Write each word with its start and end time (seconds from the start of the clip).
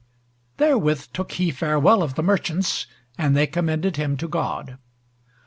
Therewith 0.57 1.09
took 1.13 1.33
he 1.33 1.51
farewell 1.51 2.01
of 2.01 2.15
the 2.15 2.23
merchants, 2.23 2.87
and 3.19 3.37
they 3.37 3.45
commended 3.45 3.97
him 3.97 4.17
to 4.17 4.27
God. 4.27 4.79